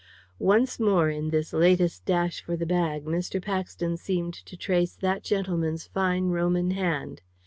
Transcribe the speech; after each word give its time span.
Once 0.39 0.79
more 0.79 1.11
in 1.11 1.29
this 1.29 1.53
latest 1.53 2.03
dash 2.05 2.41
for 2.41 2.55
the 2.57 2.65
bag 2.65 3.05
Mr. 3.05 3.39
Paxton 3.39 3.97
seemed 3.97 4.33
to 4.33 4.57
trace 4.57 4.95
that 4.95 5.23
gentleman's 5.23 5.85
fine 5.85 6.29
Roman 6.29 6.71
hand. 6.71 7.21